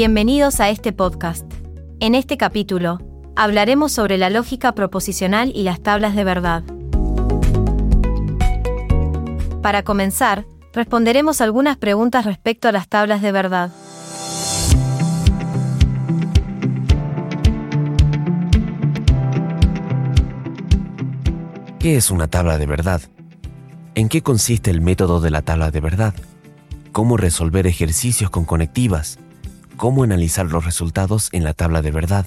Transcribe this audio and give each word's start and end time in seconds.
Bienvenidos 0.00 0.60
a 0.60 0.70
este 0.70 0.92
podcast. 0.92 1.44
En 1.98 2.14
este 2.14 2.36
capítulo, 2.36 3.00
hablaremos 3.34 3.90
sobre 3.90 4.16
la 4.16 4.30
lógica 4.30 4.70
proposicional 4.70 5.50
y 5.52 5.64
las 5.64 5.82
tablas 5.82 6.14
de 6.14 6.22
verdad. 6.22 6.62
Para 9.60 9.82
comenzar, 9.82 10.46
responderemos 10.72 11.40
algunas 11.40 11.78
preguntas 11.78 12.24
respecto 12.26 12.68
a 12.68 12.72
las 12.72 12.86
tablas 12.86 13.22
de 13.22 13.32
verdad. 13.32 13.72
¿Qué 21.80 21.96
es 21.96 22.12
una 22.12 22.28
tabla 22.28 22.56
de 22.56 22.66
verdad? 22.66 23.02
¿En 23.96 24.08
qué 24.08 24.22
consiste 24.22 24.70
el 24.70 24.80
método 24.80 25.18
de 25.20 25.30
la 25.30 25.42
tabla 25.42 25.72
de 25.72 25.80
verdad? 25.80 26.14
¿Cómo 26.92 27.16
resolver 27.16 27.66
ejercicios 27.66 28.30
con 28.30 28.44
conectivas? 28.44 29.18
Cómo 29.78 30.02
analizar 30.02 30.44
los 30.44 30.66
resultados 30.66 31.30
en 31.32 31.44
la 31.44 31.54
tabla 31.54 31.80
de 31.80 31.90
verdad. 31.90 32.26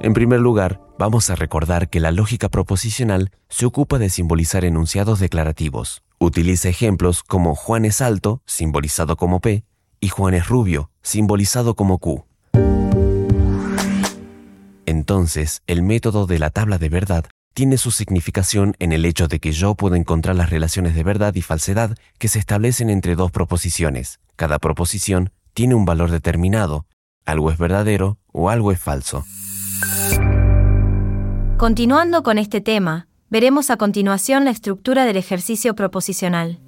En 0.00 0.12
primer 0.14 0.38
lugar, 0.38 0.80
vamos 0.96 1.28
a 1.30 1.34
recordar 1.34 1.90
que 1.90 1.98
la 1.98 2.12
lógica 2.12 2.48
proposicional 2.48 3.32
se 3.48 3.66
ocupa 3.66 3.98
de 3.98 4.10
simbolizar 4.10 4.64
enunciados 4.64 5.18
declarativos. 5.18 6.02
Utiliza 6.20 6.68
ejemplos 6.68 7.24
como 7.24 7.56
Juan 7.56 7.84
es 7.84 8.00
alto, 8.00 8.40
simbolizado 8.46 9.16
como 9.16 9.40
P, 9.40 9.64
y 9.98 10.08
Juan 10.08 10.34
es 10.34 10.46
rubio, 10.46 10.92
simbolizado 11.02 11.74
como 11.74 11.98
Q. 11.98 12.24
Entonces, 14.86 15.62
el 15.66 15.82
método 15.82 16.26
de 16.26 16.38
la 16.38 16.50
tabla 16.50 16.78
de 16.78 16.88
verdad 16.88 17.24
tiene 17.54 17.78
su 17.78 17.90
significación 17.90 18.74
en 18.78 18.92
el 18.92 19.04
hecho 19.04 19.28
de 19.28 19.40
que 19.40 19.52
yo 19.52 19.74
puedo 19.74 19.96
encontrar 19.96 20.36
las 20.36 20.50
relaciones 20.50 20.94
de 20.94 21.02
verdad 21.02 21.34
y 21.34 21.42
falsedad 21.42 21.96
que 22.18 22.28
se 22.28 22.38
establecen 22.38 22.90
entre 22.90 23.16
dos 23.16 23.30
proposiciones. 23.30 24.20
Cada 24.36 24.58
proposición 24.58 25.32
tiene 25.54 25.74
un 25.74 25.84
valor 25.84 26.10
determinado, 26.10 26.86
algo 27.24 27.50
es 27.50 27.58
verdadero 27.58 28.18
o 28.32 28.50
algo 28.50 28.72
es 28.72 28.78
falso. 28.78 29.24
Continuando 31.56 32.22
con 32.22 32.38
este 32.38 32.60
tema, 32.60 33.08
veremos 33.30 33.70
a 33.70 33.76
continuación 33.76 34.44
la 34.44 34.52
estructura 34.52 35.04
del 35.04 35.16
ejercicio 35.16 35.74
proposicional. 35.74 36.60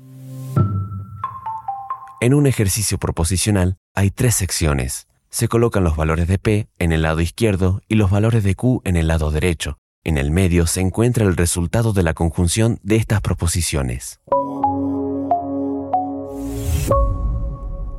En 2.21 2.35
un 2.35 2.47
ejercicio 2.47 2.99
proposicional 2.99 3.77
hay 3.95 4.11
tres 4.11 4.35
secciones. 4.35 5.07
Se 5.31 5.49
colocan 5.49 5.85
los 5.85 5.97
valores 5.97 6.27
de 6.27 6.39
P 6.39 6.69
en 6.79 6.93
el 6.93 7.03
lado 7.03 7.21
izquierdo 7.21 7.81
y 7.89 7.95
los 7.95 8.11
valores 8.11 8.43
de 8.43 8.57
Q 8.57 8.83
en 8.85 8.97
el 8.97 9.07
lado 9.07 9.31
derecho. 9.31 9.79
En 10.03 10.17
el 10.17 10.31
medio 10.31 10.67
se 10.67 10.81
encuentra 10.81 11.27
el 11.27 11.37
resultado 11.37 11.93
de 11.93 12.03
la 12.03 12.15
conjunción 12.15 12.81
de 12.83 12.97
estas 12.97 13.21
proposiciones. 13.21 14.19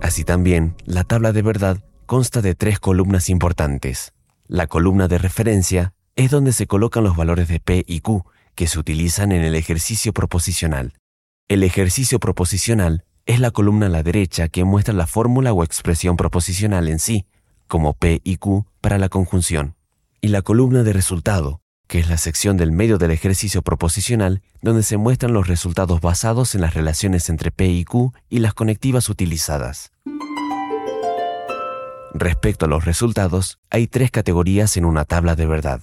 Así 0.02 0.24
también, 0.24 0.76
la 0.86 1.04
tabla 1.04 1.32
de 1.32 1.44
verdad 1.44 1.78
consta 2.08 2.42
de 2.42 2.56
tres 2.56 2.80
columnas 2.80 3.30
importantes. 3.30 4.14
La 4.48 4.66
columna 4.66 5.08
de 5.08 5.20
referencia 5.20 5.94
es 6.16 6.32
donde 6.32 6.54
se 6.54 6.66
colocan 6.66 7.04
los 7.04 7.16
valores 7.16 7.48
de 7.48 7.60
P 7.60 7.84
y 7.86 8.00
Q 8.00 8.26
que 8.56 8.66
se 8.66 8.80
utilizan 8.80 9.32
en 9.32 9.44
el 9.44 9.54
ejercicio 9.54 10.12
proposicional. 10.12 10.94
El 11.50 11.62
ejercicio 11.62 12.20
proposicional 12.20 13.06
es 13.28 13.40
la 13.40 13.52
columna 13.52 13.86
a 13.86 13.90
la 13.90 14.02
derecha 14.02 14.48
que 14.50 14.64
muestra 14.64 14.96
la 14.96 15.06
fórmula 15.06 15.54
o 15.54 15.64
expresión 15.64 16.18
proposicional 16.18 16.88
en 16.88 16.98
sí, 16.98 17.28
como 17.68 17.94
P 17.94 18.22
y 18.24 18.38
Q 18.38 18.66
para 18.82 18.98
la 18.98 19.08
conjunción. 19.08 19.76
Y 20.20 20.30
la 20.30 20.42
columna 20.42 20.82
de 20.82 20.94
resultado 20.94 21.61
que 21.92 22.00
es 22.00 22.08
la 22.08 22.16
sección 22.16 22.56
del 22.56 22.72
medio 22.72 22.97
del 22.97 23.11
ejercicio 23.11 23.64
proposicional 23.64 24.42
donde 24.61 24.81
se 24.81 24.95
muestran 24.95 25.34
los 25.34 25.50
resultados 25.50 26.00
basados 26.00 26.56
en 26.56 26.61
las 26.61 26.73
relaciones 26.73 27.28
entre 27.28 27.52
P 27.52 27.67
y 27.67 27.84
Q 27.84 28.14
y 28.30 28.39
las 28.39 28.53
conectivas 28.53 29.09
utilizadas. 29.09 29.91
Respecto 32.13 32.63
a 32.63 32.69
los 32.69 32.85
resultados, 32.85 33.59
hay 33.69 33.88
tres 33.88 34.09
categorías 34.09 34.78
en 34.78 34.85
una 34.85 35.03
tabla 35.03 35.35
de 35.35 35.46
verdad. 35.46 35.81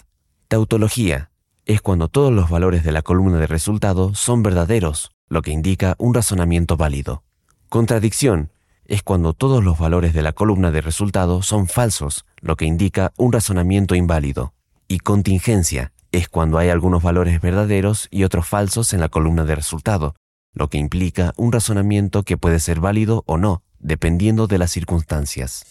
Tautología 0.49 1.31
es 1.67 1.83
cuando 1.83 2.09
todos 2.09 2.33
los 2.33 2.49
valores 2.49 2.85
de 2.85 2.93
la 2.93 3.03
columna 3.03 3.37
de 3.37 3.47
resultado 3.47 4.15
son 4.15 4.43
verdaderos, 4.43 5.11
lo 5.29 5.43
que 5.43 5.51
indica 5.51 5.95
un 5.99 6.15
razonamiento 6.15 6.79
válido. 6.79 7.23
Contradicción 7.69 8.51
es 8.87 9.03
cuando 9.03 9.35
todos 9.35 9.63
los 9.63 9.79
valores 9.79 10.15
de 10.15 10.23
la 10.23 10.33
columna 10.33 10.71
de 10.71 10.81
resultado 10.81 11.43
son 11.43 11.67
falsos, 11.67 12.25
lo 12.41 12.57
que 12.57 12.65
indica 12.65 13.13
un 13.19 13.31
razonamiento 13.31 13.95
inválido. 13.95 14.55
Y 14.91 15.01
contingencia 15.01 15.93
es 16.13 16.29
cuando 16.29 16.59
hay 16.59 16.69
algunos 16.69 17.03
valores 17.03 17.41
verdaderos 17.41 18.09
y 18.11 18.25
otros 18.25 18.47
falsos 18.47 18.93
en 18.93 19.01
la 19.01 19.09
columna 19.09 19.45
de 19.45 19.55
resultado, 19.55 20.15
lo 20.55 20.69
que 20.69 20.79
implica 20.79 21.33
un 21.37 21.53
razonamiento 21.53 22.23
que 22.23 22.37
puede 22.37 22.61
ser 22.61 22.81
válido 22.81 23.23
o 23.27 23.37
no, 23.37 23.63
dependiendo 23.79 24.47
de 24.47 24.59
las 24.59 24.71
circunstancias. 24.71 25.65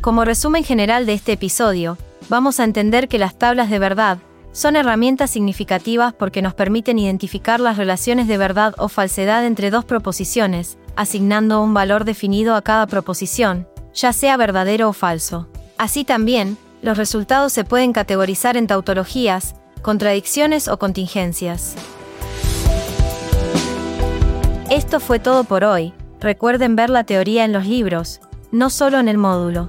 Como 0.00 0.24
resumen 0.24 0.62
general 0.62 1.04
de 1.04 1.14
este 1.14 1.32
episodio, 1.32 1.98
vamos 2.28 2.60
a 2.60 2.64
entender 2.64 3.08
que 3.08 3.18
las 3.18 3.36
tablas 3.36 3.70
de 3.70 3.80
verdad 3.80 4.18
son 4.56 4.74
herramientas 4.74 5.28
significativas 5.28 6.14
porque 6.14 6.40
nos 6.40 6.54
permiten 6.54 6.98
identificar 6.98 7.60
las 7.60 7.76
relaciones 7.76 8.26
de 8.26 8.38
verdad 8.38 8.74
o 8.78 8.88
falsedad 8.88 9.44
entre 9.44 9.70
dos 9.70 9.84
proposiciones, 9.84 10.78
asignando 10.96 11.60
un 11.60 11.74
valor 11.74 12.06
definido 12.06 12.54
a 12.54 12.62
cada 12.62 12.86
proposición, 12.86 13.68
ya 13.92 14.14
sea 14.14 14.38
verdadero 14.38 14.88
o 14.88 14.92
falso. 14.94 15.46
Así 15.76 16.04
también, 16.04 16.56
los 16.80 16.96
resultados 16.96 17.52
se 17.52 17.64
pueden 17.64 17.92
categorizar 17.92 18.56
en 18.56 18.66
tautologías, 18.66 19.56
contradicciones 19.82 20.68
o 20.68 20.78
contingencias. 20.78 21.74
Esto 24.70 25.00
fue 25.00 25.18
todo 25.18 25.44
por 25.44 25.64
hoy. 25.64 25.92
Recuerden 26.18 26.76
ver 26.76 26.88
la 26.88 27.04
teoría 27.04 27.44
en 27.44 27.52
los 27.52 27.66
libros, 27.66 28.22
no 28.52 28.70
solo 28.70 29.00
en 29.00 29.08
el 29.08 29.18
módulo. 29.18 29.68